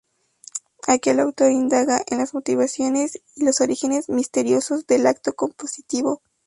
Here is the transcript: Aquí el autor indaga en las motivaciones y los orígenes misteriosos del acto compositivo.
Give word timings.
Aquí 0.87 1.11
el 1.11 1.19
autor 1.19 1.51
indaga 1.51 2.01
en 2.07 2.17
las 2.17 2.33
motivaciones 2.33 3.21
y 3.35 3.43
los 3.45 3.61
orígenes 3.61 4.09
misteriosos 4.09 4.87
del 4.87 5.05
acto 5.05 5.33
compositivo. 5.35 6.23